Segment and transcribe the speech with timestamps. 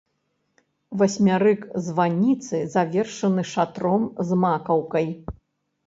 [1.01, 5.07] Васьмярык званіцы завершаны шатром з макаўкай.